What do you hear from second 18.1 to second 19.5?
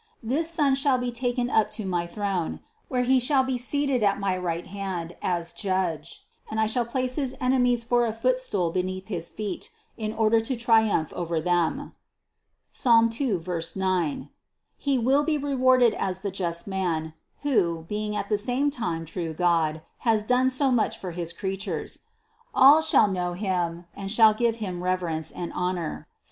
at the same time true